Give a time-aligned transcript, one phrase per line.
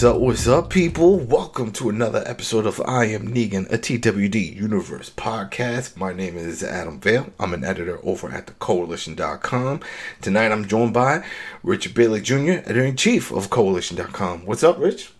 [0.00, 1.18] What's up, what's up, people?
[1.18, 5.94] Welcome to another episode of I Am Negan, a TWD Universe podcast.
[5.94, 7.26] My name is Adam Vale.
[7.38, 9.80] I'm an editor over at thecoalition.com.
[10.22, 11.22] Tonight I'm joined by
[11.62, 14.46] Richard Bailey Jr., editor in chief of coalition.com.
[14.46, 15.12] What's up, Rich?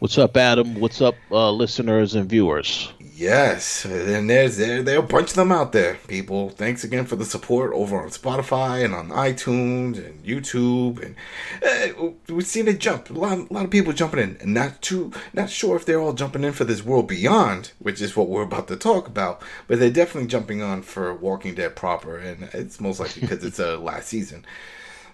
[0.00, 0.78] What's up, Adam?
[0.78, 2.92] What's up, uh, listeners and viewers?
[3.00, 6.50] Yes, and there's there there a bunch of them out there, people.
[6.50, 11.16] Thanks again for the support over on Spotify and on iTunes and YouTube, and
[11.64, 13.10] uh, we've seen it jump.
[13.10, 16.00] A lot, a lot of people jumping in, and not too not sure if they're
[16.00, 19.42] all jumping in for this world beyond, which is what we're about to talk about.
[19.66, 23.58] But they're definitely jumping on for Walking Dead proper, and it's most likely because it's
[23.58, 24.46] a uh, last season.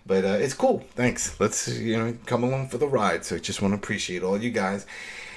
[0.07, 0.85] But uh, it's cool.
[0.95, 1.39] Thanks.
[1.41, 3.25] Let's you know come along for the ride.
[3.25, 4.87] So I just want to appreciate all you guys.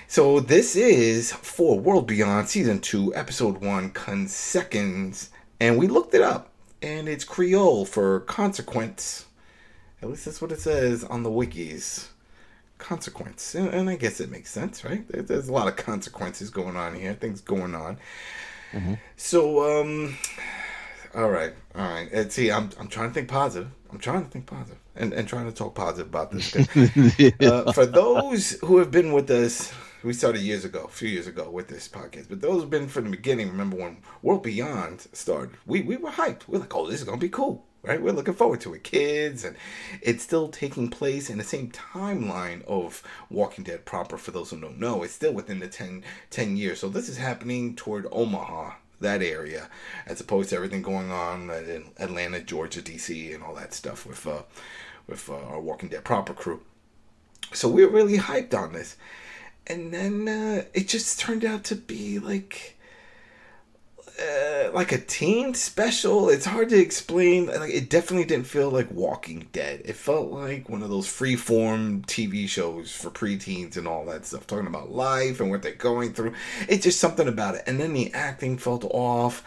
[0.08, 5.30] So this is for World Beyond Season 2, Episode 1, Konsekans.
[5.60, 6.50] And we looked it up.
[6.82, 9.26] And it's Creole for consequence.
[10.02, 12.08] At least that's what it says on the wikis.
[12.80, 13.56] Konsekans.
[13.56, 15.04] And, and I guess it makes sense, right?
[15.10, 17.14] There's a lot of consequences going on here.
[17.14, 17.98] Things going on.
[18.74, 18.94] Mm-hmm.
[19.16, 20.18] So, um...
[21.16, 22.10] All right, all right.
[22.12, 23.70] And see, I'm I'm trying to think positive.
[23.92, 26.56] I'm trying to think positive and, and trying to talk positive about this.
[27.42, 31.28] uh, for those who have been with us we started years ago, a few years
[31.28, 32.30] ago with this podcast.
[32.30, 33.50] But those have been from the beginning.
[33.50, 35.58] Remember when World Beyond started?
[35.66, 36.48] We we were hyped.
[36.48, 38.02] We are like, oh, this is gonna be cool, right?
[38.02, 39.58] We're looking forward to it, kids, and
[40.02, 44.18] it's still taking place in the same timeline of Walking Dead proper.
[44.18, 46.80] For those who don't know, it's still within the 10, 10 years.
[46.80, 49.70] So this is happening toward Omaha, that area,
[50.06, 54.26] as opposed to everything going on in Atlanta, Georgia, DC, and all that stuff with
[54.26, 54.44] uh,
[55.08, 56.62] with uh, our Walking Dead proper crew.
[57.54, 58.98] So we're really hyped on this
[59.68, 62.77] and then uh, it just turned out to be like
[64.20, 66.30] uh, like a teen special.
[66.30, 67.48] It's hard to explain.
[67.48, 69.82] Like it definitely didn't feel like Walking Dead.
[69.86, 74.48] It felt like one of those freeform TV shows for preteens and all that stuff,
[74.48, 76.34] talking about life and what they're going through.
[76.68, 77.64] It's just something about it.
[77.68, 79.44] And then the acting felt off.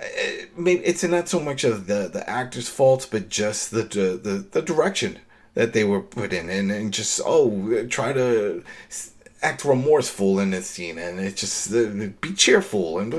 [0.00, 4.46] Uh, maybe it's not so much of the the actor's fault, but just the the
[4.50, 5.18] the direction
[5.54, 8.64] that they were put in, and, and just oh, try to
[9.42, 12.98] act remorseful in this scene, and it's just uh, be cheerful.
[12.98, 13.18] And uh,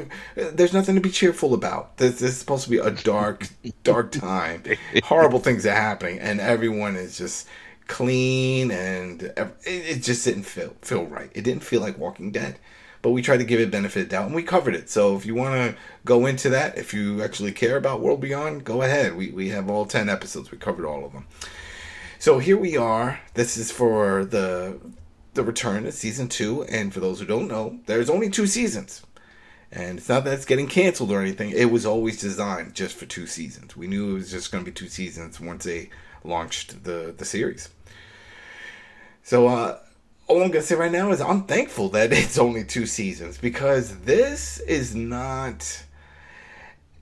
[0.53, 1.97] there's nothing to be cheerful about.
[1.97, 3.47] This, this is supposed to be a dark,
[3.83, 4.63] dark time.
[5.03, 7.47] Horrible things are happening, and everyone is just
[7.87, 11.31] clean, and it, it just didn't feel feel right.
[11.33, 12.57] It didn't feel like Walking Dead.
[13.01, 14.89] But we tried to give it benefit of doubt, and we covered it.
[14.89, 18.63] So if you want to go into that, if you actually care about World Beyond,
[18.63, 19.17] go ahead.
[19.17, 20.51] We we have all ten episodes.
[20.51, 21.27] We covered all of them.
[22.17, 23.19] So here we are.
[23.33, 24.79] This is for the
[25.33, 26.63] the return of season two.
[26.63, 29.03] And for those who don't know, there's only two seasons.
[29.71, 31.49] And it's not that it's getting canceled or anything.
[31.49, 33.75] It was always designed just for two seasons.
[33.75, 35.89] We knew it was just going to be two seasons once they
[36.23, 37.69] launched the, the series.
[39.23, 39.79] So, uh,
[40.27, 43.37] all I'm going to say right now is I'm thankful that it's only two seasons
[43.37, 45.85] because this is not.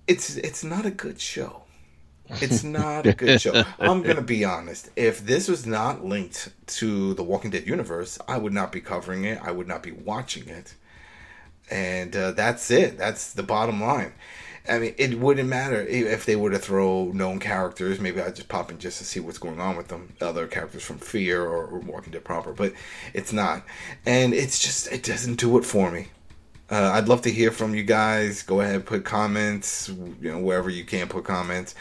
[0.08, 1.61] It's it's not a good show.
[2.42, 3.64] It's not a good show.
[3.80, 4.90] I'm gonna be honest.
[4.96, 9.26] If this was not linked to the Walking Dead universe, I would not be covering
[9.26, 9.40] it.
[9.42, 10.76] I would not be watching it.
[11.70, 12.98] And uh, that's it.
[12.98, 14.14] That's the bottom line.
[14.70, 18.00] I mean, it wouldn't matter if they were to throw known characters.
[18.00, 20.14] Maybe I'd just pop in just to see what's going on with them.
[20.22, 22.74] Other characters from Fear or, or Walking Dead proper, but
[23.14, 23.64] it's not.
[24.06, 26.10] And it's just, it doesn't do it for me.
[26.70, 28.44] Uh, I'd love to hear from you guys.
[28.44, 31.74] Go ahead, put comments, you know, wherever you can put comments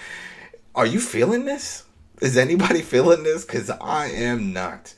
[0.81, 1.85] are you feeling this?
[2.23, 3.45] Is anybody feeling this?
[3.45, 4.95] Because I am not.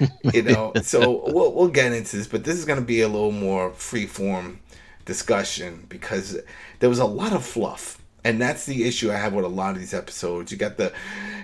[0.34, 3.08] You know, so we'll we'll get into this, but this is going to be a
[3.08, 4.58] little more free form
[5.04, 6.36] discussion because
[6.80, 9.74] there was a lot of fluff, and that's the issue I have with a lot
[9.74, 10.50] of these episodes.
[10.50, 10.92] You got the,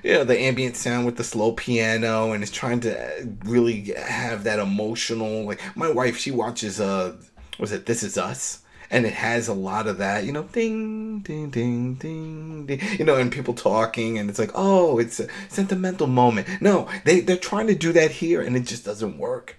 [0.03, 4.44] you know, the ambient sound with the slow piano, and it's trying to really have
[4.44, 5.44] that emotional.
[5.44, 7.17] Like my wife, she watches uh,
[7.61, 11.20] was it This Is Us and it has a lot of that, you know, ding,
[11.20, 15.28] ding, ding, ding, ding, you know, and people talking, and it's like, oh, it's a
[15.48, 16.48] sentimental moment.
[16.60, 19.56] No, they they're trying to do that here, and it just doesn't work.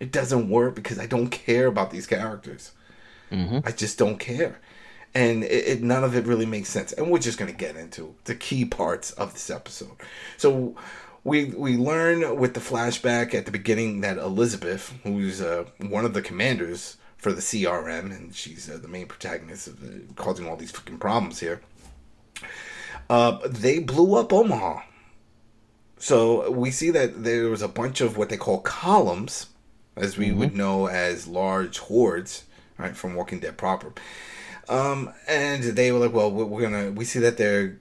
[0.00, 2.72] It doesn't work because I don't care about these characters.
[3.30, 3.58] Mm-hmm.
[3.64, 4.60] I just don't care,
[5.14, 6.92] and it, it, none of it really makes sense.
[6.92, 9.96] And we're just gonna get into the key parts of this episode.
[10.36, 10.76] So
[11.24, 16.14] we we learn with the flashback at the beginning that Elizabeth, who's uh, one of
[16.14, 20.56] the commanders for the CRM, and she's uh, the main protagonist of the, causing all
[20.56, 21.60] these fucking problems here.
[23.10, 24.82] Uh, they blew up Omaha.
[25.98, 29.48] So we see that there was a bunch of what they call columns.
[29.96, 32.44] as we would know as large hordes,
[32.78, 33.92] right, from Walking Dead proper.
[34.68, 37.78] Um, and they were like, well, we're we're gonna, we see that they're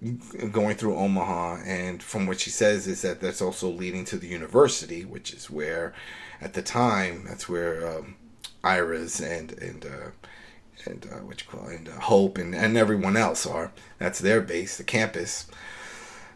[0.52, 4.28] going through Omaha, and from what she says is that that's also leading to the
[4.28, 5.94] university, which is where,
[6.40, 8.16] at the time, that's where um,
[8.68, 10.10] Iris and and uh,
[10.86, 13.72] and uh, what you call it, and uh, Hope and and everyone else are.
[14.00, 15.48] That's their base, the campus.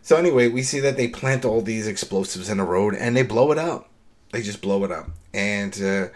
[0.02, 3.22] So anyway, we see that they plant all these explosives in the road and they
[3.24, 3.90] blow it up.
[4.32, 5.10] They just blow it up.
[5.34, 6.08] And uh,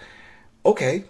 [0.66, 1.06] okay,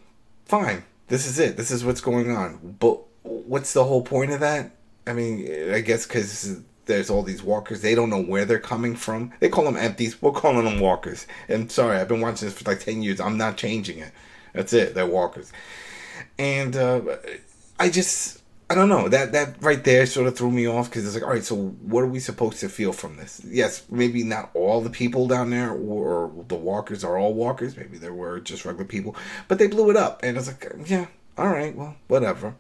[0.46, 0.84] fine.
[1.08, 1.56] This is it.
[1.56, 2.76] This is what's going on.
[2.80, 4.72] But what's the whole point of that?
[5.08, 7.82] I mean, I guess because there's all these walkers.
[7.82, 9.32] They don't know where they're coming from.
[9.40, 10.22] They call them empties.
[10.22, 11.28] We're calling them walkers.
[11.48, 13.20] And sorry, I've been watching this for like 10 years.
[13.20, 14.12] I'm not changing it.
[14.56, 14.96] That's it.
[14.96, 15.52] They're walkers.
[16.38, 17.02] And uh,
[17.80, 19.10] I just, I don't know.
[19.10, 21.56] That that right there sort of threw me off because it's like, all right, so
[21.56, 23.42] what are we supposed to feel from this?
[23.46, 27.78] Yes, maybe not all the people down there or, the walkers are all walkers.
[27.78, 29.16] Maybe there were just regular people,
[29.48, 31.08] but they blew it up, and it's like, yeah,
[31.38, 32.56] all right, well, whatever.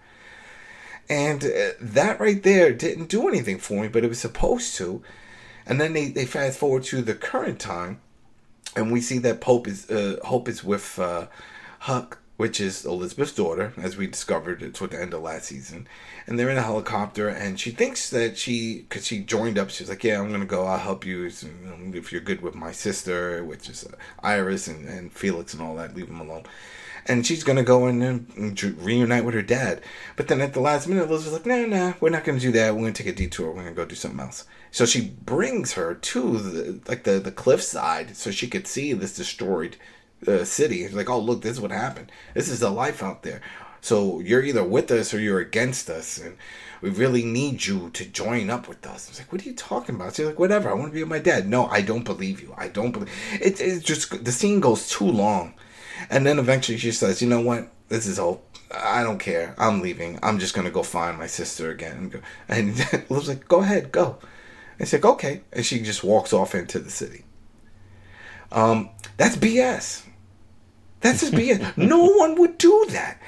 [1.09, 5.03] And uh, that right there didn't do anything for me, but it was supposed to.
[5.65, 8.01] And then they, they fast forward to the current time,
[8.75, 11.27] and we see that Pope is uh, Hope is with uh,
[11.85, 15.87] Huck, which is Elizabeth's daughter, as we discovered toward the end of last season.
[16.25, 19.87] And they're in a helicopter, and she thinks that she, because she joined up, she's
[19.87, 20.65] like, "Yeah, I'm gonna go.
[20.65, 25.13] I'll help you if you're good with my sister, which is uh, Iris and, and
[25.13, 25.95] Felix and all that.
[25.95, 26.45] Leave them alone."
[27.05, 29.83] And she's gonna go in and reunite with her dad.
[30.15, 32.73] But then at the last minute, Elizabeth's like, "No, no, we're not gonna do that.
[32.73, 33.51] We're gonna take a detour.
[33.51, 37.31] We're gonna go do something else." So she brings her to the like the the
[37.31, 39.77] cliffside so she could see this destroyed
[40.27, 40.87] uh, city.
[40.87, 42.11] Like, oh look, this is what happened.
[42.33, 43.41] This is the life out there.
[43.81, 46.37] So you're either with us or you're against us, and
[46.81, 49.07] we really need you to join up with us.
[49.09, 50.15] It's like, what are you talking about?
[50.15, 50.71] She's like, whatever.
[50.71, 51.47] I want to be with my dad.
[51.47, 52.53] No, I don't believe you.
[52.57, 53.11] I don't believe.
[53.33, 55.53] It, it's just the scene goes too long,
[56.09, 57.71] and then eventually she says, you know what?
[57.89, 58.57] This is hope.
[58.73, 59.53] I don't care.
[59.57, 60.17] I'm leaving.
[60.23, 62.23] I'm just gonna go find my sister again.
[62.47, 64.17] And, and Liv's like, go ahead, go.
[64.79, 65.41] And she's like, okay.
[65.53, 67.23] And she just walks off into the city.
[68.51, 70.03] Um, that's BS.
[71.01, 71.77] That's just BS.
[71.77, 73.19] no one would do that.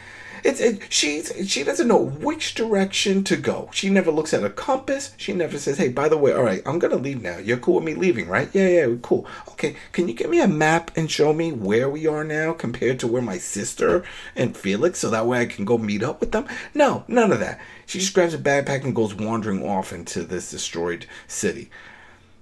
[0.44, 3.70] It's it, she's she doesn't know which direction to go.
[3.74, 5.14] She never looks at a compass.
[5.18, 7.38] She never says, "Hey, by the way, all right, I'm gonna leave now.
[7.38, 8.50] You're cool with me leaving, right?
[8.54, 9.28] Yeah, yeah, cool.
[9.50, 13.00] Okay, can you give me a map and show me where we are now compared
[13.00, 14.04] to where my sister
[14.36, 16.48] and Felix, so that way I can go meet up with them?
[16.74, 17.60] No, none of that.
[17.86, 21.70] She just grabs a backpack and goes wandering off into this destroyed city.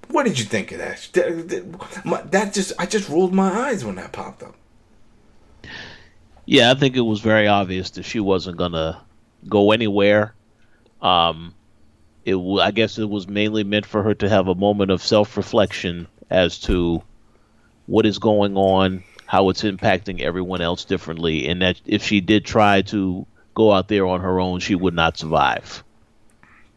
[0.09, 1.09] What did you think of that?
[2.31, 4.55] That just I just rolled my eyes when that popped up.
[6.45, 9.01] Yeah, I think it was very obvious that she wasn't gonna
[9.47, 10.33] go anywhere.
[11.01, 11.53] Um,
[12.23, 16.07] it I guess it was mainly meant for her to have a moment of self-reflection
[16.29, 17.03] as to
[17.87, 22.45] what is going on, how it's impacting everyone else differently, and that if she did
[22.45, 25.83] try to go out there on her own, she would not survive.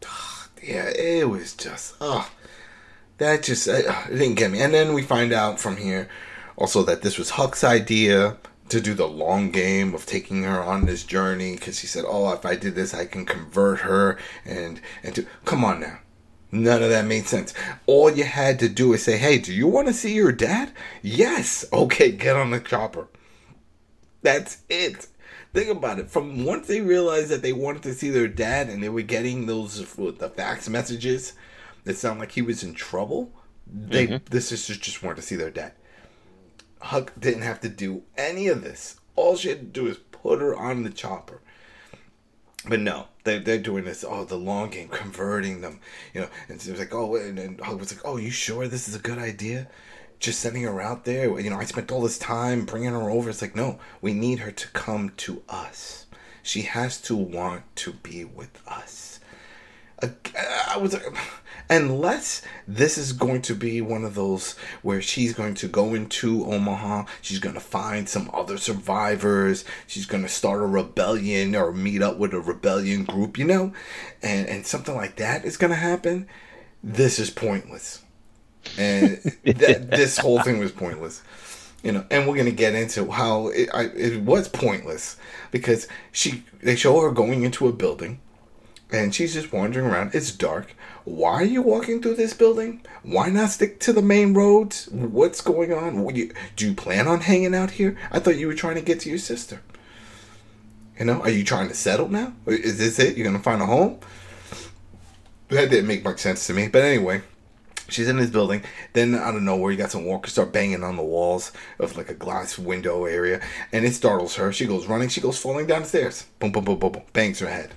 [0.63, 2.29] yeah, it was just, oh,
[3.17, 3.73] that just, uh,
[4.09, 4.61] it didn't get me.
[4.61, 6.09] And then we find out from here
[6.57, 8.37] also that this was Huck's idea
[8.69, 12.31] to do the long game of taking her on this journey because he said, oh,
[12.33, 15.99] if I did this, I can convert her and, and to, come on now.
[16.51, 17.53] None of that made sense.
[17.85, 20.71] All you had to do is say, hey, do you want to see your dad?
[21.01, 21.65] Yes.
[21.71, 23.07] Okay, get on the chopper.
[24.21, 25.07] That's it.
[25.53, 26.09] Think about it.
[26.09, 29.45] From once they realized that they wanted to see their dad and they were getting
[29.45, 31.33] those the fax messages
[31.85, 33.31] that sound like he was in trouble,
[33.65, 34.25] they mm-hmm.
[34.29, 35.73] the sisters just wanted to see their dad.
[36.79, 38.99] Huck didn't have to do any of this.
[39.15, 41.41] All she had to do is put her on the chopper.
[42.67, 45.79] But no, they, they're doing this, oh, the long game, converting them,
[46.13, 46.29] you know.
[46.47, 48.95] And it was like, oh, and, and Huck was like, oh, you sure this is
[48.95, 49.67] a good idea?
[50.19, 51.39] Just sending her out there?
[51.39, 53.29] You know, I spent all this time bringing her over.
[53.29, 56.05] It's like, no, we need her to come to us.
[56.43, 59.19] She has to want to be with us.
[60.01, 61.03] I was like,
[61.69, 66.45] unless this is going to be one of those where she's going to go into
[66.45, 71.71] Omaha, she's going to find some other survivors, she's going to start a rebellion or
[71.71, 73.73] meet up with a rebellion group, you know,
[74.23, 76.27] and and something like that is going to happen.
[76.83, 78.01] This is pointless,
[78.77, 81.21] and that this whole thing was pointless.
[81.83, 85.15] You know, and we're gonna get into how it, I, it was pointless
[85.49, 88.19] because she they show her going into a building
[88.91, 90.11] and she's just wandering around.
[90.13, 90.75] It's dark.
[91.05, 92.81] Why are you walking through this building?
[93.03, 94.87] Why not stick to the main roads?
[94.91, 96.15] What's going on?
[96.15, 97.97] You, do you plan on hanging out here?
[98.11, 99.61] I thought you were trying to get to your sister.
[100.99, 102.33] You know, are you trying to settle now?
[102.45, 103.15] Is this it?
[103.15, 103.99] You're gonna find a home?
[105.49, 106.67] That didn't make much sense to me.
[106.67, 107.21] But anyway,
[107.89, 108.63] She's in this building.
[108.93, 112.09] Then out of nowhere, you got some walkers start banging on the walls of like
[112.09, 113.41] a glass window area,
[113.71, 114.53] and it startles her.
[114.53, 115.09] She goes running.
[115.09, 116.25] She goes falling down the stairs.
[116.39, 117.01] Boom, boom, boom, boom, boom.
[117.13, 117.71] Bangs her head.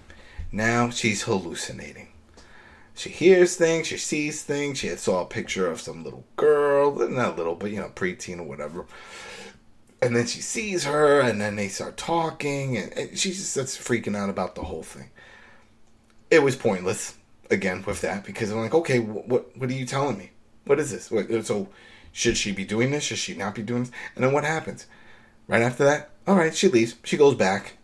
[0.53, 2.09] Now she's hallucinating.
[2.95, 3.87] She hears things.
[3.87, 4.79] She sees things.
[4.79, 8.43] She saw a picture of some little girl, not little, but you know, preteen or
[8.45, 8.85] whatever.
[10.03, 13.79] And then she sees her, and then they start talking, and, and she just starts
[13.79, 15.11] freaking out about the whole thing.
[16.31, 17.17] It was pointless
[17.51, 20.31] again with that because I'm like, okay, wh- what what are you telling me?
[20.65, 21.11] What is this?
[21.11, 21.69] What, so
[22.13, 23.05] should she be doing this?
[23.05, 23.93] Should she not be doing this?
[24.15, 24.87] And then what happens?
[25.49, 26.97] Right after that, all right, she leaves.
[27.05, 27.79] She goes back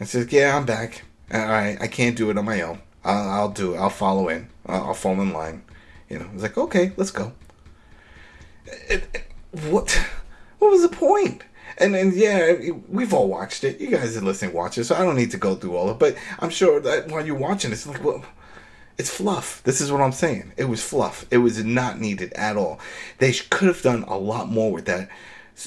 [0.00, 1.04] and says, "Yeah, I'm back.
[1.32, 2.80] All right, I can't do it on my own.
[3.04, 3.78] I'll, I'll do it.
[3.78, 4.48] I'll follow in.
[4.66, 5.62] I'll, I'll fall in line."
[6.08, 7.32] You know, it's like, okay, let's go.
[8.66, 9.24] It, it,
[9.68, 10.00] what?
[10.58, 11.42] What was the point?
[11.76, 12.54] And and yeah,
[12.88, 13.80] we've all watched it.
[13.80, 15.96] You guys are listening, watch it, so I don't need to go through all of
[15.96, 15.98] it.
[15.98, 18.24] But I'm sure that while you're watching, it's like, well,
[18.96, 19.62] it's fluff.
[19.62, 20.52] This is what I'm saying.
[20.56, 21.24] It was fluff.
[21.30, 22.80] It was not needed at all.
[23.18, 25.08] They could have done a lot more with that.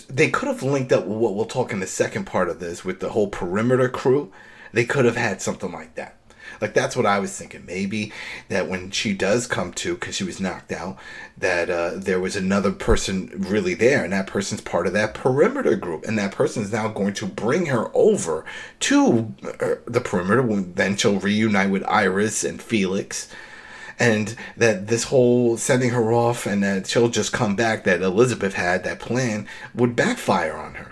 [0.09, 2.99] They could have linked up what we'll talk in the second part of this with
[2.99, 4.31] the whole perimeter crew.
[4.73, 6.17] They could have had something like that.
[6.59, 7.65] Like that's what I was thinking.
[7.65, 8.11] Maybe
[8.49, 10.97] that when she does come to, because she was knocked out,
[11.37, 15.75] that uh, there was another person really there, and that person's part of that perimeter
[15.75, 18.45] group, and that person is now going to bring her over
[18.81, 20.43] to uh, the perimeter.
[20.61, 23.29] Then she'll reunite with Iris and Felix.
[23.99, 28.55] And that this whole sending her off and that she'll just come back that Elizabeth
[28.55, 30.90] had that plan would backfire on her.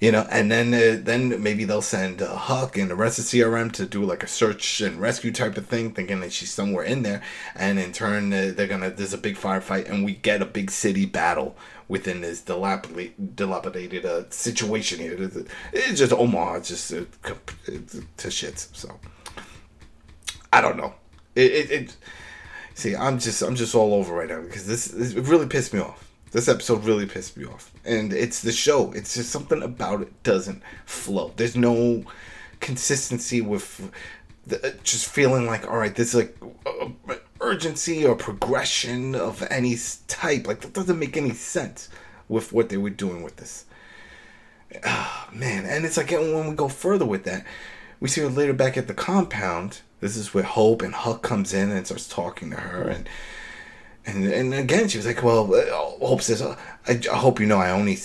[0.00, 3.26] You know, and then uh, then maybe they'll send uh, Huck and the rest of
[3.26, 6.84] CRM to do like a search and rescue type of thing, thinking that she's somewhere
[6.84, 7.22] in there.
[7.54, 10.70] And in turn, uh, they're gonna there's a big firefight, and we get a big
[10.70, 11.56] city battle
[11.88, 15.16] within this dilapidated, dilapidated uh, situation here.
[15.18, 15.36] It's,
[15.72, 17.04] it's just Omaha, just uh,
[17.66, 18.74] to shits.
[18.74, 18.98] So
[20.52, 20.94] I don't know.
[21.34, 21.96] It, it, it
[22.74, 25.74] see, I'm just I'm just all over right now because this, this it really pissed
[25.74, 26.08] me off.
[26.32, 27.69] This episode really pissed me off.
[27.84, 28.92] And it's the show.
[28.92, 31.32] It's just something about it doesn't flow.
[31.36, 32.04] There's no
[32.60, 33.90] consistency with
[34.46, 39.76] the, just feeling like, all right, this is like uh, urgency or progression of any
[40.08, 40.46] type.
[40.46, 41.88] Like, that doesn't make any sense
[42.28, 43.64] with what they were doing with this.
[44.84, 45.64] Oh, man.
[45.66, 47.44] And it's like when we go further with that,
[47.98, 49.80] we see her later back at the compound.
[50.00, 52.88] This is where Hope and Huck comes in and starts talking to her.
[52.88, 53.08] And
[54.10, 56.56] and and again, she was like, "Well, uh, Hope says, I,
[56.88, 57.98] I, hope you know I only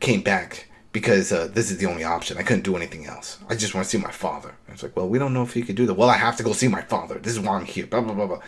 [0.00, 2.38] came back because uh, this is the only option.
[2.38, 3.38] I couldn't do anything else.
[3.48, 5.54] I just want to see my father." I was like, "Well, we don't know if
[5.54, 5.94] he could do that.
[5.94, 7.18] Well, I have to go see my father.
[7.18, 8.40] This is why I'm here." Blah blah blah blah.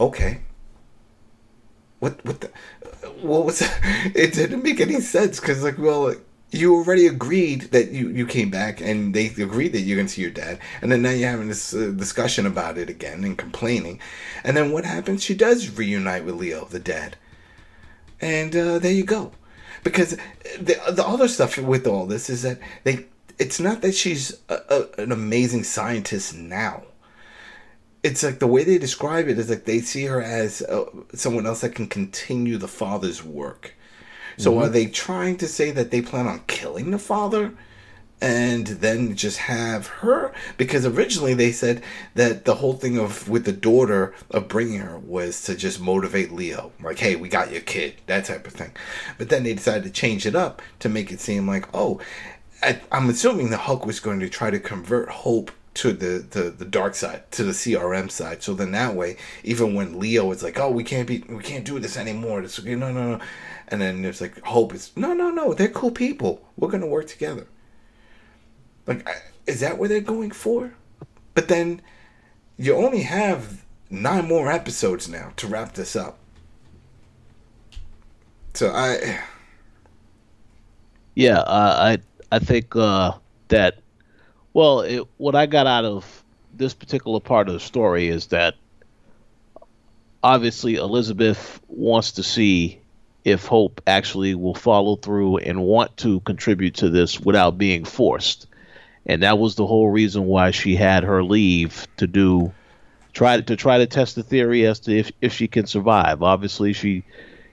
[0.00, 0.40] Okay.
[2.00, 2.48] What what the?
[2.48, 3.62] Uh, what was?
[4.14, 6.14] It didn't make any sense because like, well,
[6.56, 10.12] you already agreed that you, you came back and they agreed that you're going to
[10.12, 10.58] see your dad.
[10.80, 14.00] And then now you're having this uh, discussion about it again and complaining.
[14.44, 15.22] And then what happens?
[15.22, 17.16] She does reunite with leo the dad.
[18.20, 19.32] And uh, there you go.
[19.84, 20.16] Because
[20.58, 23.06] the, the other stuff with all this is that they
[23.38, 26.84] it's not that she's a, a, an amazing scientist now.
[28.02, 31.46] It's like the way they describe it is like they see her as uh, someone
[31.46, 33.74] else that can continue the father's work
[34.36, 34.62] so mm-hmm.
[34.62, 37.52] are they trying to say that they plan on killing the father?
[38.20, 40.32] and then just have her?
[40.56, 41.82] Because originally they said
[42.14, 46.32] that the whole thing of with the daughter of bringing her was to just motivate
[46.32, 46.72] Leo.
[46.82, 48.72] Like hey we got your kid that type of thing.
[49.18, 52.00] But then they decided to change it up to make it seem like oh
[52.62, 56.50] I, am assuming the Huck was going to try to convert Hope to the, the
[56.50, 58.42] the dark side to the CRM side.
[58.42, 61.66] So then that way even when Leo is like oh we can't be we can't
[61.66, 62.40] do this anymore.
[62.42, 63.20] It's like, no no no
[63.68, 65.54] and then there's like hope is no, no, no.
[65.54, 66.46] They're cool people.
[66.56, 67.46] We're gonna work together.
[68.86, 69.08] Like,
[69.46, 70.74] is that what they're going for?
[71.34, 71.82] But then
[72.56, 76.18] you only have nine more episodes now to wrap this up.
[78.54, 79.20] So I,
[81.14, 81.98] yeah, uh,
[82.30, 83.12] I I think uh,
[83.48, 83.78] that
[84.52, 88.54] well, it, what I got out of this particular part of the story is that
[90.22, 92.80] obviously Elizabeth wants to see
[93.26, 98.46] if Hope actually will follow through and want to contribute to this without being forced.
[99.04, 102.52] And that was the whole reason why she had her leave to do
[103.12, 106.22] try to try to test the theory as to if, if she can survive.
[106.22, 107.02] Obviously she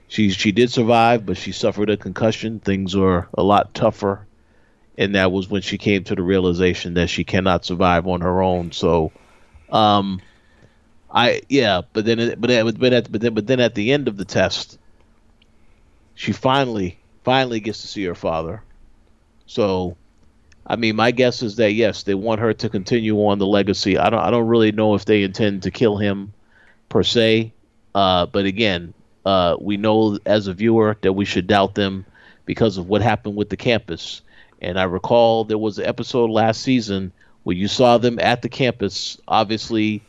[0.06, 2.60] she she did survive, but she suffered a concussion.
[2.60, 4.28] Things are a lot tougher.
[4.96, 8.42] And that was when she came to the realization that she cannot survive on her
[8.42, 8.70] own.
[8.70, 9.10] So
[9.70, 10.22] um
[11.10, 14.16] I yeah, but then but but at but then but then at the end of
[14.16, 14.78] the test,
[16.14, 18.62] she finally finally gets to see her father.
[19.46, 19.96] So,
[20.66, 23.98] I mean, my guess is that yes, they want her to continue on the legacy.
[23.98, 26.34] I don't I don't really know if they intend to kill him
[26.88, 27.52] per se,
[27.94, 28.94] Uh, but again,
[29.24, 32.06] uh, we know as a viewer that we should doubt them
[32.44, 34.22] because of what happened with the campus.
[34.60, 37.12] And I recall there was an episode last season
[37.44, 40.02] where you saw them at the campus, obviously,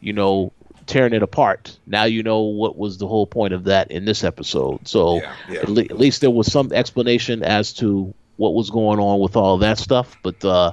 [0.00, 0.52] you know,
[0.92, 1.78] tearing it apart.
[1.86, 4.86] Now you know what was the whole point of that in this episode.
[4.86, 5.60] So Yeah, yeah.
[5.60, 9.34] At, le- at least there was some explanation as to what was going on with
[9.34, 10.72] all that stuff, but uh,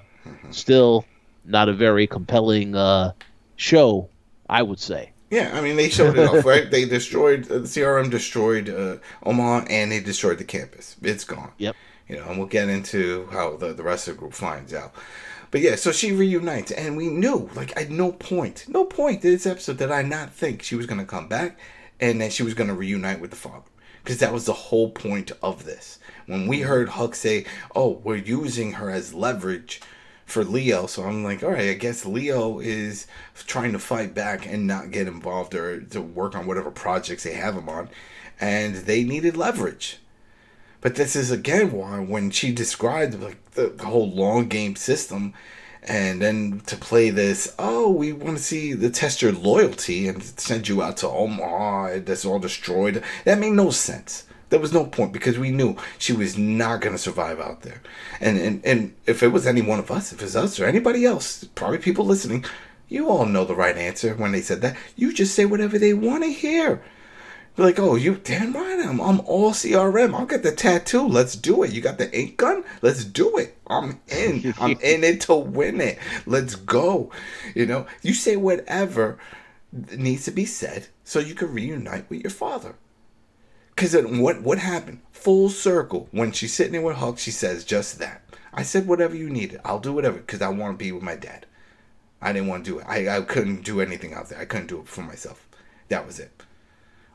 [0.51, 1.05] still
[1.45, 3.13] not a very compelling uh,
[3.55, 4.09] show,
[4.49, 5.11] I would say.
[5.29, 6.69] Yeah, I mean they showed it off, right?
[6.69, 10.97] They destroyed uh, the CRM destroyed uh, Omaha and they destroyed the campus.
[11.01, 11.51] It's gone.
[11.59, 11.75] Yep.
[12.07, 14.93] You know, and we'll get into how the the rest of the group finds out.
[15.51, 19.31] But yeah, so she reunites, and we knew, like, at no point, no point in
[19.31, 21.59] this episode did I not think she was going to come back
[21.99, 23.65] and that she was going to reunite with the father.
[24.03, 25.99] Because that was the whole point of this.
[26.25, 29.81] When we heard Huck say, oh, we're using her as leverage
[30.25, 34.45] for Leo, so I'm like, all right, I guess Leo is trying to fight back
[34.45, 37.89] and not get involved or to work on whatever projects they have him on.
[38.39, 39.97] And they needed leverage.
[40.81, 45.33] But this is again why when she described like the whole long game system,
[45.83, 50.23] and then to play this, oh, we want to see the test your loyalty and
[50.23, 51.99] send you out to Omaha.
[51.99, 53.03] That's all destroyed.
[53.25, 54.25] That made no sense.
[54.49, 57.81] There was no point because we knew she was not going to survive out there.
[58.19, 61.05] And, and and if it was any one of us, if it's us or anybody
[61.05, 62.45] else, probably people listening,
[62.87, 64.75] you all know the right answer when they said that.
[64.95, 66.81] You just say whatever they want to hear.
[67.59, 70.13] Be like, oh, you damn right, I'm, I'm all CRM.
[70.13, 71.05] I'll get the tattoo.
[71.05, 71.73] Let's do it.
[71.73, 72.63] You got the ink gun?
[72.81, 73.57] Let's do it.
[73.67, 74.53] I'm in.
[74.57, 75.99] I'm in it to win it.
[76.25, 77.11] Let's go.
[77.53, 79.17] You know, you say whatever
[79.73, 82.75] needs to be said so you can reunite with your father.
[83.75, 85.01] Because what what happened?
[85.11, 86.07] Full circle.
[86.11, 88.23] When she's sitting there with Huck, she says just that.
[88.53, 89.59] I said whatever you needed.
[89.65, 91.45] I'll do whatever because I want to be with my dad.
[92.21, 92.85] I didn't want to do it.
[92.87, 94.39] I, I couldn't do anything out there.
[94.39, 95.45] I couldn't do it for myself.
[95.89, 96.31] That was it.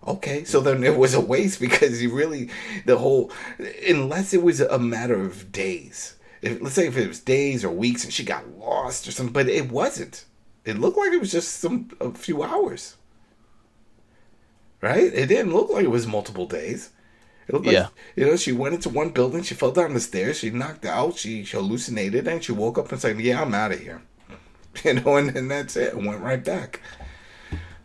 [0.07, 2.51] Okay, so then it was a waste because you really
[2.85, 3.31] the whole
[3.89, 6.17] unless it was a matter of days.
[6.43, 9.33] If, let's say if it was days or weeks and she got lost or something,
[9.33, 10.27] but it wasn't.
[10.67, 12.97] It looked like it was just some a few hours.
[14.81, 15.13] Right?
[15.15, 16.91] It didn't look like it was multiple days.
[17.49, 17.89] It looked like, Yeah.
[18.17, 21.17] you know, she went into one building, she fell down the stairs, she knocked out,
[21.17, 24.03] she hallucinated, and she woke up and said, "Yeah, I'm out of here."
[24.85, 25.97] You know, and, and that's it.
[25.97, 26.81] Went right back.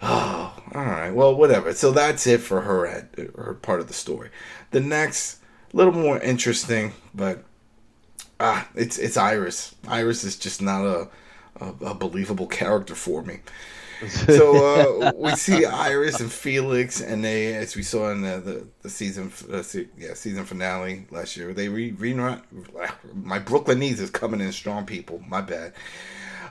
[0.01, 1.11] Oh, all right.
[1.11, 1.73] Well, whatever.
[1.73, 4.29] So that's it for her at her part of the story.
[4.71, 5.39] The next,
[5.73, 7.43] little more interesting, but
[8.39, 9.75] ah, it's it's Iris.
[9.87, 11.09] Iris is just not a
[11.59, 13.39] a, a believable character for me.
[14.07, 18.67] So uh, we see Iris and Felix, and they, as we saw in the the,
[18.83, 24.09] the season, uh, se- yeah, season finale last year, they re, re my Brooklynese is
[24.09, 24.85] coming in strong.
[24.85, 25.73] People, my bad.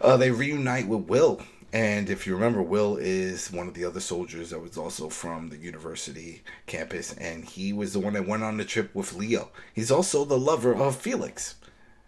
[0.01, 1.41] Uh, they reunite with Will.
[1.73, 5.51] And if you remember, Will is one of the other soldiers that was also from
[5.51, 9.51] the university campus, and he was the one that went on the trip with Leo.
[9.75, 11.57] He's also the lover of Felix,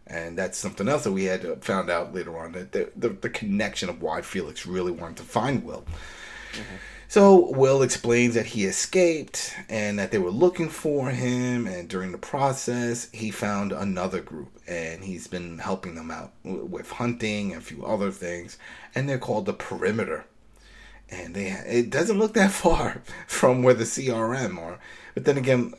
[0.07, 3.29] and that's something else that we had found out later on that the, the, the
[3.29, 5.85] connection of why Felix really wanted to find Will.
[6.53, 6.77] Mm-hmm.
[7.11, 12.13] So Will explains that he escaped and that they were looking for him, and during
[12.13, 17.61] the process, he found another group, and he's been helping them out with hunting and
[17.61, 18.59] a few other things,
[18.95, 20.25] and they're called the Perimeter.
[21.11, 24.79] And they it doesn't look that far from where the CRM are,
[25.15, 25.75] but then again,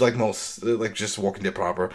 [0.00, 1.90] like most, like just Walking Dead proper,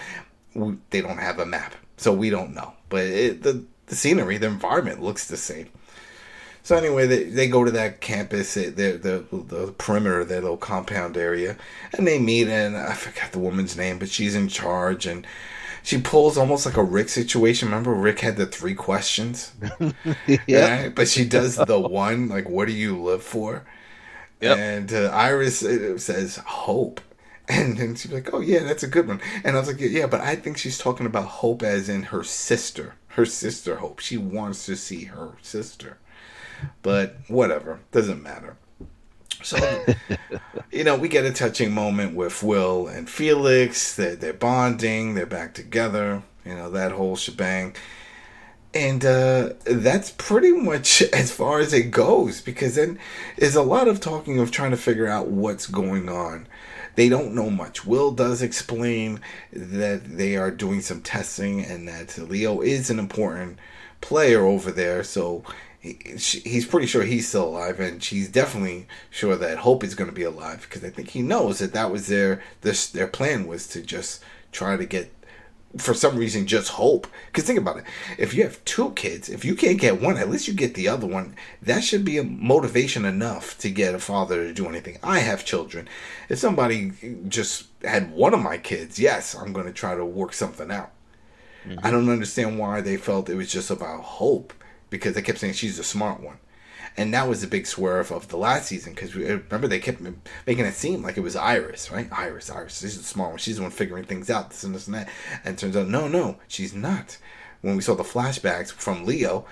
[0.92, 2.76] they don't have a map, so we don't know.
[2.88, 5.68] But it, the the scenery, the environment looks the same.
[6.63, 11.17] So anyway, they, they go to that campus, the, the the perimeter, that little compound
[11.17, 11.58] area,
[11.93, 12.48] and they meet.
[12.48, 15.26] And I forgot the woman's name, but she's in charge, and
[15.84, 17.69] she pulls almost like a Rick situation.
[17.69, 19.54] Remember, Rick had the three questions,
[20.48, 20.84] yeah.
[20.84, 20.95] right?
[20.95, 23.65] But she does the one, like, "What do you live for?"
[24.41, 24.58] Yep.
[24.58, 27.02] And uh, Iris uh, says, "Hope."
[27.52, 30.06] And then she's like, "Oh yeah, that's a good one." And I was like, "Yeah,
[30.06, 34.00] but I think she's talking about Hope as in her sister, her sister Hope.
[34.00, 35.98] She wants to see her sister."
[36.82, 38.56] But whatever doesn't matter
[39.41, 39.86] so
[40.72, 45.26] you know we get a touching moment with will and felix they're, they're bonding they're
[45.26, 47.76] back together you know that whole shebang
[48.72, 53.00] and uh, that's pretty much as far as it goes because then
[53.38, 56.48] there's a lot of talking of trying to figure out what's going on
[57.00, 57.86] they don't know much.
[57.86, 59.22] Will does explain
[59.54, 63.58] that they are doing some testing and that Leo is an important
[64.02, 65.06] player over there.
[65.06, 65.45] So
[65.80, 69.96] he, she- he's pretty sure he's still alive, and she's definitely sure that Hope is
[69.96, 73.08] going to be alive because I think he knows that that was their this their
[73.08, 75.12] plan was to just try to get
[75.78, 77.08] for some reason just hope.
[77.28, 77.84] Because think about it.
[78.18, 80.88] If you have two kids, if you can't get one, at least you get the
[80.88, 81.36] other one.
[81.62, 84.98] That should be a motivation enough to get a father to do anything.
[85.04, 85.88] I have children.
[86.28, 86.92] If somebody
[87.28, 90.92] just had one of my kids, yes, I'm going to try to work something out.
[91.65, 91.86] Mm-hmm.
[91.86, 94.54] I don't understand why they felt it was just about hope
[94.89, 96.38] because they kept saying she's the smart one.
[96.97, 100.65] And that was the big swerve of the last season because remember they kept making
[100.65, 102.10] it seem like it was Iris, right?
[102.12, 103.38] Iris, Iris, she's the smart one.
[103.38, 105.10] She's the one figuring things out, this and this and that.
[105.43, 107.17] And it turns out, no, no, she's not.
[107.62, 109.45] When we saw the flashbacks from Leo,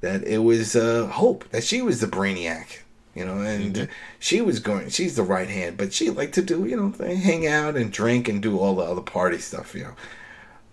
[0.00, 2.80] that it was uh, Hope, that she was the brainiac,
[3.14, 6.66] you know, and she was going, she's the right hand, but she liked to do,
[6.66, 9.94] you know, hang out and drink and do all the other party stuff, you know.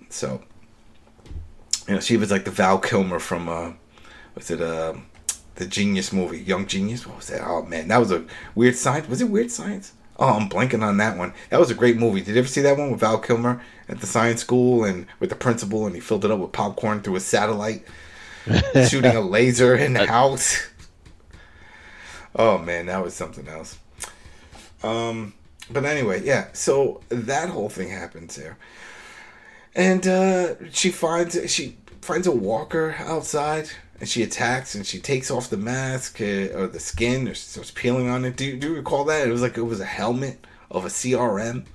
[0.10, 0.42] So,
[1.88, 3.74] you know, she was like the Val Kilmer from, uh,
[4.40, 4.94] what's it, uh,
[5.56, 7.06] the Genius movie, Young Genius.
[7.06, 7.42] What was that?
[7.46, 8.24] Oh man, that was a
[8.56, 9.10] weird science.
[9.10, 9.92] Was it Weird Science?
[10.18, 11.34] Oh, I'm blanking on that one.
[11.50, 12.22] That was a great movie.
[12.22, 15.30] Did you ever see that one with Val Kilmer at the science school and with
[15.30, 17.86] the principal, and he filled it up with popcorn through a satellite,
[18.88, 20.68] shooting a laser in the house?
[22.36, 23.80] Oh man, that was something else.
[24.84, 25.34] Um,
[25.70, 26.50] but anyway, yeah.
[26.54, 28.56] So that whole thing happens there,
[29.74, 35.30] and uh, she finds she finds a walker outside, and she attacks, and she takes
[35.32, 38.36] off the mask uh, or the skin, or starts peeling on it.
[38.38, 39.28] Do you, do you recall that?
[39.28, 41.66] It was like it was a helmet of a CRM,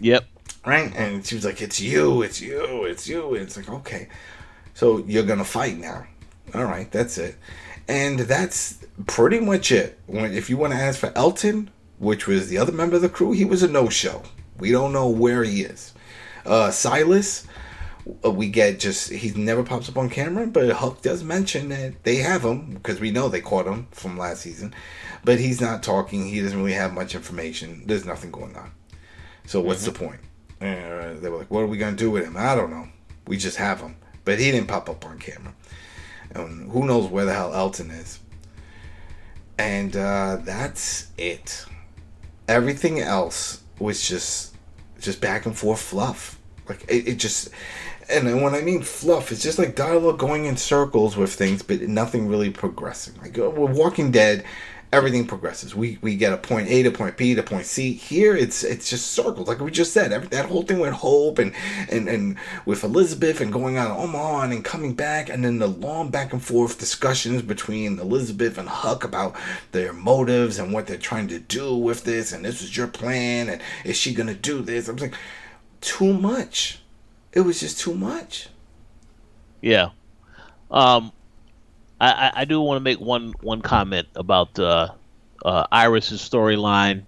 [0.00, 0.24] Yep.
[0.66, 0.94] right?
[0.94, 4.08] And she was like, "It's you, it's you, it's you." And it's like, okay,
[4.74, 6.06] so you're gonna fight now.
[6.54, 7.36] All right, that's it.
[7.88, 9.98] And that's pretty much it.
[10.06, 13.08] When if you want to ask for Elton, which was the other member of the
[13.08, 14.22] crew, he was a no-show.
[14.58, 15.94] We don't know where he is.
[16.44, 17.46] Uh, Silas,
[18.24, 22.16] we get just he never pops up on camera, but Huck does mention that they
[22.16, 24.74] have him because we know they caught him from last season,
[25.24, 26.26] but he's not talking.
[26.26, 27.82] He doesn't really have much information.
[27.86, 28.70] There's nothing going on.
[29.46, 30.20] So what's the point?
[30.60, 32.88] Uh, they were like, "What are we gonna do with him?" I don't know.
[33.26, 35.54] We just have him, but he didn't pop up on camera,
[36.34, 38.20] and who knows where the hell Elton is.
[39.58, 41.66] And uh, that's it.
[42.46, 44.54] Everything else was just
[45.00, 46.38] just back and forth fluff.
[46.68, 47.50] Like it, it just
[48.10, 51.82] and when I mean fluff, it's just like dialogue going in circles with things, but
[51.82, 53.14] nothing really progressing.
[53.20, 54.44] Like uh, with Walking Dead,
[54.92, 55.74] everything progresses.
[55.74, 57.92] We we get a point A to point B to point C.
[57.92, 60.12] Here, it's it's just circles, like we just said.
[60.12, 61.52] Every, that whole thing with Hope and
[61.90, 65.66] and and with Elizabeth and going on Omaha and then coming back, and then the
[65.66, 69.36] long back and forth discussions between Elizabeth and Huck about
[69.72, 73.48] their motives and what they're trying to do with this, and this was your plan,
[73.48, 74.88] and is she gonna do this?
[74.88, 75.14] I'm like,
[75.80, 76.80] too much.
[77.32, 78.48] It was just too much.
[79.60, 79.90] Yeah.
[80.70, 81.12] Um,
[82.00, 84.90] I, I, do want to make one one comment about uh,
[85.44, 87.04] uh, Iris's storyline.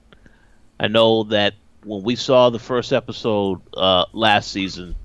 [0.81, 1.55] I know that
[1.85, 4.97] when we saw the first episode uh, last season,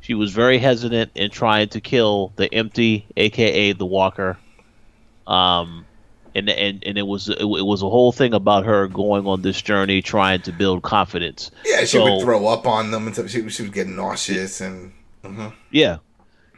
[0.00, 4.38] she was very hesitant in trying to kill the empty, aka the Walker.
[5.26, 5.86] Um,
[6.34, 9.60] and and and it was it, was a whole thing about her going on this
[9.60, 11.50] journey, trying to build confidence.
[11.64, 13.28] Yeah, she So- would throw up on them and stuff.
[13.30, 14.92] She, she was getting nauseous and.
[15.24, 15.52] mhm.
[15.70, 15.98] Yeah,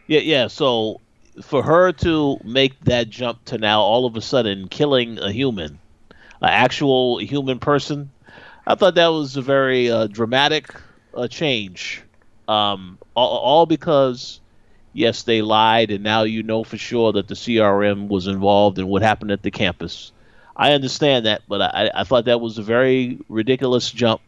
[0.06, 0.46] yeah, yeah.
[0.48, 1.00] So
[1.42, 5.78] for her to make that jump to now all of a sudden killing a human,
[6.40, 8.10] an actual human person,
[8.66, 10.72] I thought that was a very uh, dramatic
[11.14, 12.02] uh, change.
[12.46, 14.40] Um, all, all because
[14.94, 18.88] yes, they lied, and now you know for sure that the CRM was involved in
[18.88, 20.12] what happened at the campus.
[20.56, 24.22] I understand that, but I, I thought that was a very ridiculous jump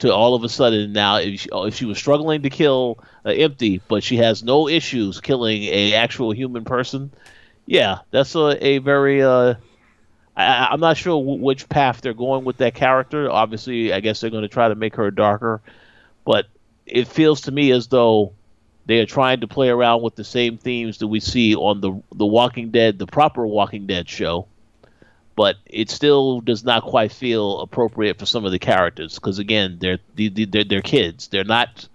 [0.00, 3.30] to all of a sudden now if she, if she was struggling to kill uh,
[3.30, 7.10] empty but she has no issues killing a actual human person
[7.66, 9.54] yeah that's a, a very uh
[10.36, 14.20] I, i'm not sure w- which path they're going with that character obviously i guess
[14.20, 15.60] they're going to try to make her darker
[16.24, 16.46] but
[16.86, 18.32] it feels to me as though
[18.88, 22.02] they are trying to play around with the same themes that we see on the
[22.12, 24.48] the walking dead the proper walking dead show
[25.36, 29.76] but it still does not quite feel appropriate for some of the characters because again
[29.80, 31.88] they're they're, they're kids they're not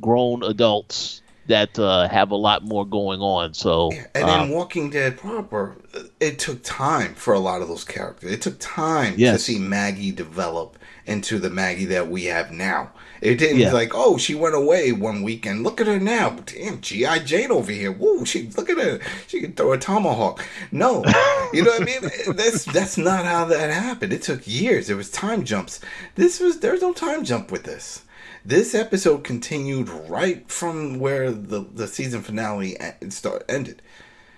[0.00, 5.16] grown adults that uh, have a lot more going on so And um, Walking Dead
[5.16, 5.76] proper,
[6.20, 8.30] it took time for a lot of those characters.
[8.30, 12.90] It took time to see Maggie develop into the Maggie that we have now.
[13.20, 13.72] It didn't Yeah.
[13.72, 15.64] like, oh, she went away one weekend.
[15.64, 16.30] Look at her now.
[16.44, 17.20] Damn, G.I.
[17.20, 17.90] Jane over here.
[17.90, 19.00] Woo, she look at her.
[19.26, 20.44] She can throw a tomahawk.
[20.70, 21.04] No.
[21.50, 22.10] You know what I mean?
[22.36, 24.12] That's that's not how that happened.
[24.12, 24.86] It took years.
[24.86, 25.80] There was time jumps.
[26.14, 28.02] This was there's no time jump with this.
[28.44, 32.76] This episode continued right from where the, the season finale
[33.08, 33.80] start ended.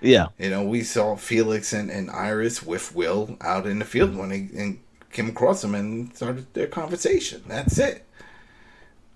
[0.01, 4.11] yeah You know, we saw Felix and, and Iris with Will out in the field
[4.11, 4.19] mm-hmm.
[4.21, 4.79] when they and
[5.13, 7.43] came across them and started their conversation.
[7.47, 8.07] That's it.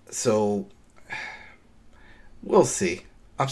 [0.09, 0.67] So,
[2.43, 3.03] we'll see.
[3.37, 3.49] I'm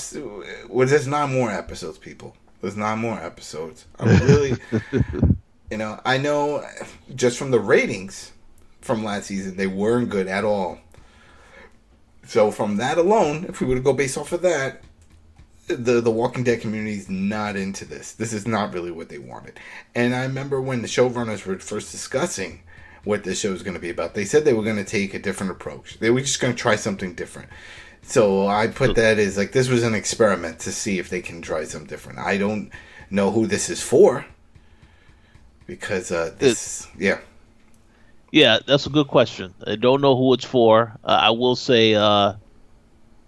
[0.70, 2.36] well, there's nine more episodes, people.
[2.62, 3.86] There's nine more episodes.
[4.00, 4.56] I'm really,
[5.72, 6.66] you know, I know
[7.14, 8.32] just from the ratings
[8.80, 10.80] from last season, they weren't good at all.
[12.26, 14.82] So from that alone, if we were to go based off of that,
[15.68, 18.14] the the Walking Dead community is not into this.
[18.14, 19.60] This is not really what they wanted.
[19.96, 22.62] And I remember when the showrunners were first discussing
[23.04, 25.14] what this show was going to be about, they said they were going to take
[25.14, 26.00] a different approach.
[26.00, 27.50] They were just going to try something different.
[28.02, 31.42] So I put that as like this was an experiment to see if they can
[31.42, 32.20] try something different.
[32.20, 32.72] I don't
[33.10, 34.26] know who this is for
[35.66, 37.20] because uh, this, yeah,
[38.32, 39.54] Yeah, that's a good question.
[39.68, 40.98] I don't know who it's for.
[41.04, 42.34] Uh, I will say, uh,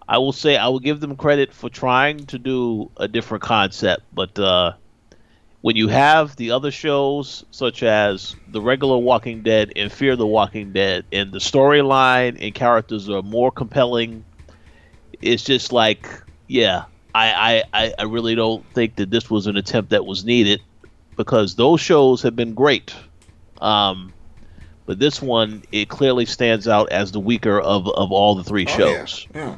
[0.07, 4.03] I will say, I will give them credit for trying to do a different concept.
[4.13, 4.73] But uh,
[5.61, 10.27] when you have the other shows, such as the regular Walking Dead and Fear the
[10.27, 14.23] Walking Dead, and the storyline and characters are more compelling,
[15.21, 16.07] it's just like,
[16.47, 20.61] yeah, I, I, I- really don't think that this was an attempt that was needed
[21.15, 22.93] because those shows have been great.
[23.59, 24.13] Um,
[24.85, 28.65] but this one, it clearly stands out as the weaker of, of all the three
[28.67, 29.27] Oh, shows.
[29.33, 29.57] Yeah, yeah.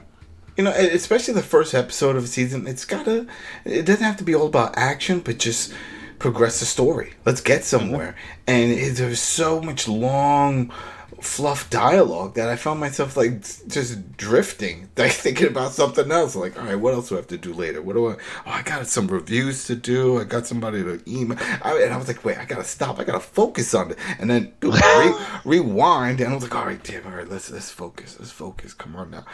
[0.58, 3.28] You know, especially the first episode of a season, it's gotta.
[3.63, 5.72] It doesn't have to be all about action, but just
[6.20, 7.13] progress the story.
[7.26, 8.15] Let's get somewhere.
[8.17, 8.41] Mm-hmm.
[8.48, 10.72] And it, there's so much long,
[11.21, 16.36] fluff dialogue that I found myself like just drifting, like thinking about something else.
[16.36, 17.82] Like, all right, what else do I have to do later?
[17.82, 18.13] What do I?
[18.45, 20.19] Oh, I got some reviews to do.
[20.19, 21.38] I got somebody to email.
[21.62, 22.99] I, and I was like, wait, I gotta stop.
[22.99, 23.97] I gotta focus on it.
[24.19, 27.71] And then re- rewind, and I was like, all right, damn, all right, let's let's
[27.71, 28.17] focus.
[28.19, 28.73] Let's focus.
[28.73, 29.25] Come on now.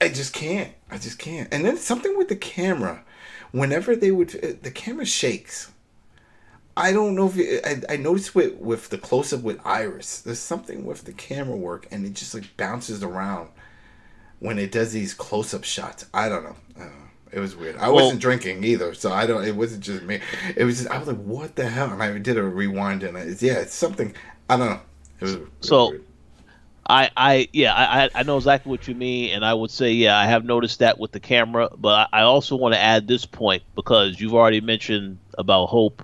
[0.00, 0.72] I just can't.
[0.90, 1.52] I just can't.
[1.52, 3.04] And then something with the camera.
[3.52, 5.72] Whenever they would, uh, the camera shakes.
[6.76, 10.20] I don't know if you, I, I noticed with with the close up with Iris.
[10.20, 13.48] There's something with the camera work, and it just like bounces around
[14.38, 16.06] when it does these close up shots.
[16.14, 16.56] I don't know.
[16.76, 17.04] I don't know.
[17.32, 17.76] It was weird.
[17.76, 19.44] I Well- wasn't drinking either, so I don't.
[19.44, 20.20] It wasn't just me.
[20.56, 20.78] It was.
[20.78, 23.54] Just, I was like, "What the hell?" And I did a rewind, and it's yeah,
[23.60, 24.14] it's something.
[24.48, 24.80] I don't know.
[25.20, 26.04] It was, it was So- weird.
[26.86, 30.18] I, I yeah, I, I- know exactly what you mean, and I would say, yeah,
[30.18, 33.62] I have noticed that with the camera, but I also want to add this point
[33.76, 36.02] because you've already mentioned about Hope,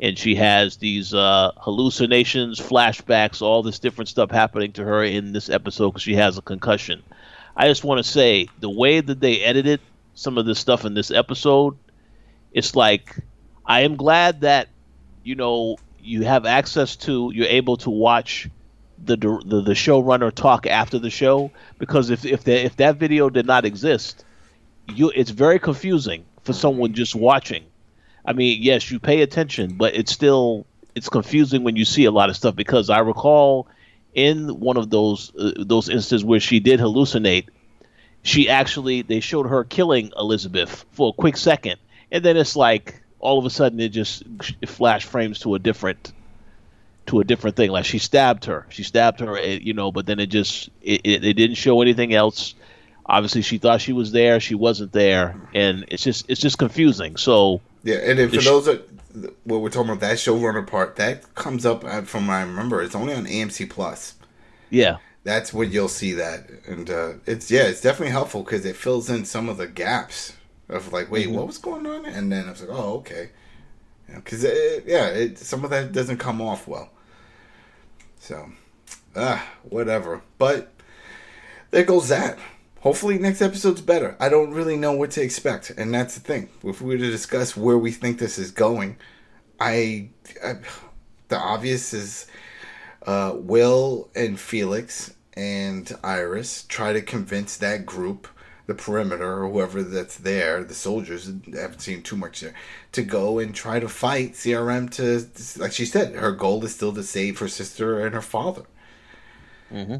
[0.00, 5.32] and she has these uh, hallucinations, flashbacks, all this different stuff happening to her in
[5.32, 7.02] this episode because she has a concussion.
[7.56, 9.80] I just want to say the way that they edited
[10.14, 11.76] some of this stuff in this episode,
[12.52, 13.16] it's like
[13.66, 14.68] I am glad that
[15.22, 18.48] you know you have access to, you're able to watch
[19.04, 23.28] the the, the showrunner talk after the show because if if that if that video
[23.28, 24.24] did not exist,
[24.94, 27.64] you it's very confusing for someone just watching.
[28.24, 32.10] I mean, yes, you pay attention, but it's still it's confusing when you see a
[32.10, 33.68] lot of stuff because I recall
[34.14, 37.48] in one of those uh, those instances where she did hallucinate,
[38.22, 41.78] she actually they showed her killing Elizabeth for a quick second,
[42.10, 44.22] and then it's like all of a sudden it just
[44.60, 46.12] it flash frames to a different
[47.06, 47.70] to a different thing.
[47.70, 51.00] Like she stabbed her, she stabbed her, it, you know, but then it just it,
[51.04, 52.54] it, it didn't show anything else.
[53.06, 57.16] Obviously, she thought she was there, she wasn't there, and it's just it's just confusing.
[57.16, 58.88] So Yeah, and then for those that
[59.44, 62.82] what we're talking about that showrunner part that comes up uh, from what I remember.
[62.82, 64.14] It's only on AMC Plus.
[64.70, 68.76] yeah, That's when you'll see that, and uh, it's yeah, it's definitely helpful because it
[68.76, 70.34] fills in some of the gaps
[70.68, 72.06] of like, wait, what was going on?
[72.06, 73.30] And then I was like, oh, okay,
[74.14, 76.90] because yeah, it, some of that doesn't come off well.
[78.18, 78.50] So,
[79.16, 80.22] ah, whatever.
[80.38, 80.70] But
[81.70, 82.38] there goes that.
[82.80, 84.16] Hopefully, next episode's better.
[84.18, 86.48] I don't really know what to expect, and that's the thing.
[86.64, 88.96] If we were to discuss where we think this is going,
[89.60, 90.08] I,
[90.42, 90.54] I
[91.28, 92.26] the obvious is
[93.06, 98.26] uh, Will and Felix and Iris try to convince that group,
[98.66, 102.54] the perimeter or whoever that's there, the soldiers haven't seen too much there,
[102.92, 106.94] to go and try to fight CRM to, like she said, her goal is still
[106.94, 108.62] to save her sister and her father.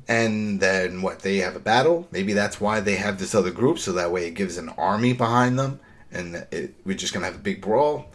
[0.09, 1.21] And then what?
[1.21, 2.09] They have a battle.
[2.11, 5.13] Maybe that's why they have this other group, so that way it gives an army
[5.13, 5.81] behind them,
[6.11, 8.07] and it, we're just gonna have a big brawl.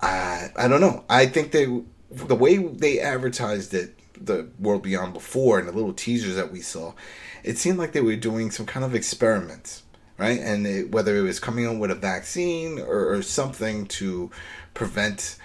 [0.00, 1.04] I I don't know.
[1.08, 1.66] I think they
[2.10, 6.60] the way they advertised it, the World Beyond before, and the little teasers that we
[6.60, 6.94] saw,
[7.42, 9.82] it seemed like they were doing some kind of experiments,
[10.18, 10.38] right?
[10.40, 14.30] And it, whether it was coming up with a vaccine or, or something to
[14.74, 15.36] prevent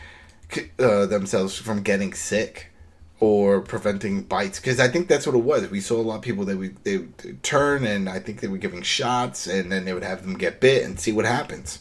[0.80, 2.72] uh, themselves from getting sick
[3.20, 5.70] or preventing bites because I think that's what it was.
[5.70, 8.48] We saw a lot of people that we they would turn and I think they
[8.48, 11.80] were giving shots and then they would have them get bit and see what happens,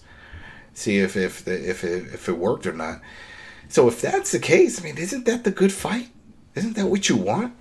[0.75, 3.01] see if if the, if it, if it worked or not.
[3.68, 6.09] So if that's the case, I mean, isn't that the good fight?
[6.55, 7.55] Isn't that what you want?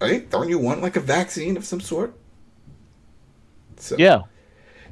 [0.00, 0.28] Right?
[0.30, 2.14] Don't you want like a vaccine of some sort?
[3.76, 4.22] So Yeah.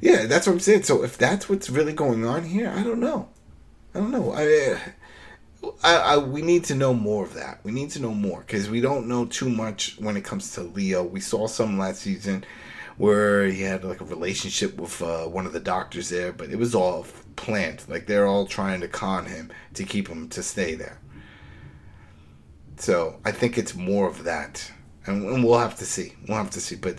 [0.00, 0.84] yeah, that's what I'm saying.
[0.84, 3.28] So if that's what's really going on here, I don't know.
[3.94, 4.32] I don't know.
[4.32, 4.78] I,
[5.82, 7.60] I, I we need to know more of that.
[7.64, 10.62] We need to know more because we don't know too much when it comes to
[10.62, 11.02] Leo.
[11.04, 12.44] We saw some last season
[12.96, 16.56] where he had like a relationship with uh, one of the doctors there, but it
[16.56, 17.84] was all planned.
[17.88, 20.98] Like they're all trying to con him to keep him to stay there.
[22.76, 24.72] So I think it's more of that,
[25.06, 26.14] and, and we'll have to see.
[26.26, 26.74] We'll have to see.
[26.74, 26.96] But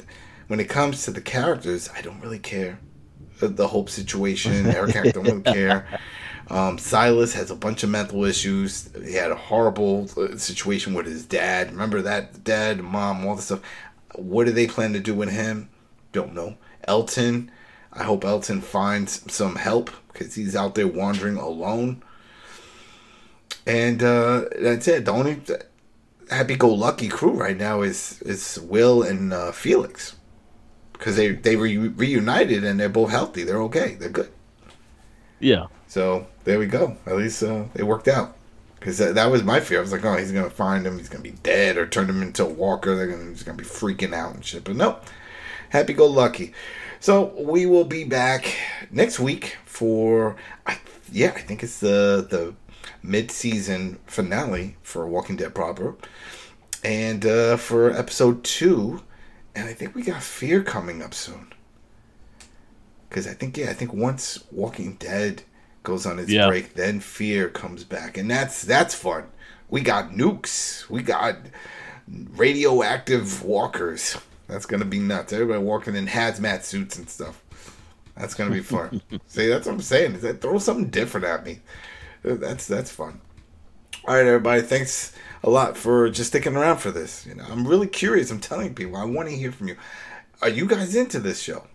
[0.47, 2.80] when it comes to the characters, I don't really care.
[3.39, 5.88] The, the Hope situation, Eric, I don't really care.
[6.50, 8.90] Um, Silas has a bunch of mental issues.
[9.04, 11.72] He had a horrible uh, situation with his dad.
[11.72, 13.62] Remember that dad, mom, all this stuff.
[14.16, 15.70] What do they plan to do with him?
[16.12, 16.58] Don't know.
[16.84, 17.50] Elton,
[17.92, 22.04] I hope Elton finds some help because he's out there wandering alone.
[23.66, 25.06] And uh, that's it.
[25.06, 25.42] The only
[26.30, 30.16] happy-go-lucky crew right now is is Will and uh, Felix
[30.94, 33.44] because they they re- reunited and they're both healthy.
[33.44, 33.96] They're okay.
[33.96, 34.32] They're good.
[35.44, 35.68] Yeah.
[35.88, 36.98] So there we go.
[37.06, 38.36] At least uh, it worked out.
[38.80, 39.78] Because that, that was my fear.
[39.78, 40.98] I was like, oh, he's going to find him.
[40.98, 42.96] He's going to be dead or turn him into a walker.
[42.96, 44.64] They're gonna, he's going to be freaking out and shit.
[44.64, 45.06] But nope.
[45.70, 46.54] happy go lucky.
[47.00, 48.56] So we will be back
[48.92, 50.80] next week for, I,
[51.12, 52.56] yeah, I think it's the, the
[53.02, 55.96] mid season finale for Walking Dead proper.
[56.84, 59.04] And uh, for episode two.
[59.56, 61.53] And I think we got Fear coming up soon.
[63.13, 65.43] Because I think, yeah, I think once Walking Dead
[65.84, 66.47] goes on its Yeah.
[66.47, 69.26] break, then Fear comes back, and that's that's fun.
[69.69, 71.38] We got nukes, we got
[72.08, 74.17] radioactive walkers.
[74.47, 75.32] That's gonna be nuts.
[75.32, 77.43] Everybody walking in hazmat suits and stuff.
[78.17, 78.99] That's gonna be fun.
[79.28, 80.15] See, that's what I'm saying.
[80.15, 81.60] Is that throw something different at me?
[82.23, 83.21] That's that's fun.
[84.06, 84.63] All right, everybody.
[84.63, 87.28] Thanks a lot for just sticking around for this.
[87.28, 88.32] You know, I'm really curious.
[88.32, 89.76] I'm telling people, I want to hear from you.
[90.41, 91.67] Are you guys into this show?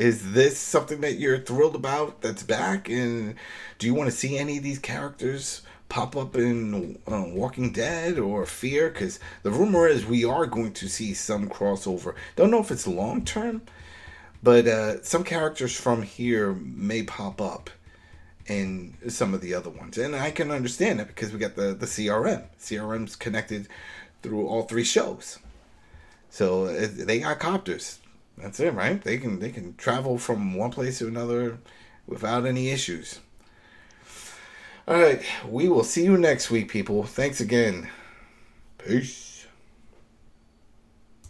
[0.00, 2.88] Is this something that you're thrilled about that's back?
[2.88, 3.34] And
[3.78, 5.60] do you want to see any of these characters
[5.90, 8.88] pop up in uh, Walking Dead or Fear?
[8.88, 12.14] Because the rumor is we are going to see some crossover.
[12.34, 13.60] Don't know if it's long term,
[14.42, 17.68] but uh, some characters from here may pop up
[18.46, 19.98] in some of the other ones.
[19.98, 22.46] And I can understand it because we got the, the CRM.
[22.58, 23.68] CRM's connected
[24.22, 25.40] through all three shows.
[26.30, 27.98] So uh, they got copters.
[28.40, 29.02] That's it, right?
[29.02, 31.58] They can they can travel from one place to another
[32.06, 33.20] without any issues.
[34.88, 37.04] All right, we will see you next week, people.
[37.04, 37.88] Thanks again.
[38.78, 39.29] Peace.